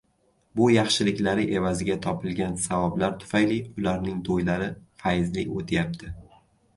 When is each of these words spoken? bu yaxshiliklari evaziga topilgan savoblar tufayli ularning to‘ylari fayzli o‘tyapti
bu 0.59 0.67
yaxshiliklari 0.75 1.43
evaziga 1.57 1.97
topilgan 2.05 2.57
savoblar 2.63 3.13
tufayli 3.23 3.59
ularning 3.81 4.23
to‘ylari 4.31 4.71
fayzli 5.05 5.45
o‘tyapti 5.61 6.11